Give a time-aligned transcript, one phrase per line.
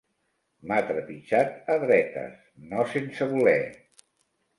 [0.69, 2.39] M'ha trepitjat a dretes,
[2.71, 3.59] no sense voler!